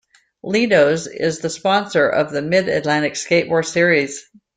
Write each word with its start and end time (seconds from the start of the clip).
Ledo's 0.43 1.05
is 1.05 1.41
the 1.41 1.49
sponsor 1.51 2.09
of 2.09 2.31
the 2.31 2.41
Mid-Atlantic 2.41 3.13
Skateboard 3.13 3.67
Series. 3.67 4.23